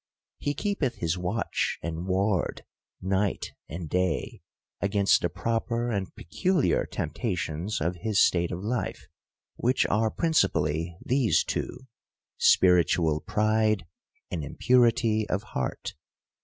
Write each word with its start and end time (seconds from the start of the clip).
He 0.39 0.55
keepeth 0.55 0.95
his 0.95 1.15
watch 1.15 1.77
and 1.83 2.07
ward, 2.07 2.65
night 3.03 3.53
and 3.69 3.87
day, 3.87 4.41
against 4.81 5.21
the 5.21 5.29
proper 5.29 5.91
and 5.91 6.15
peculiar 6.15 6.87
temptations 6.87 7.79
of 7.79 7.97
his 7.97 8.19
state 8.19 8.51
of 8.51 8.63
life; 8.63 9.05
which 9.57 9.85
are 9.91 10.09
principally 10.09 10.97
these 11.05 11.43
two, 11.43 11.81
spiritual 12.37 13.19
pride, 13.21 13.85
and 14.31 14.43
impurity 14.43 15.29
of 15.29 15.43
heart. 15.43 15.93